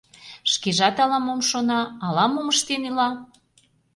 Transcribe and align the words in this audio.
Шкежат 0.51 0.97
ала-мом 1.03 1.39
шона, 1.49 1.81
ала-мом 2.05 2.47
ыштен 2.53 2.83
ила. 2.89 3.09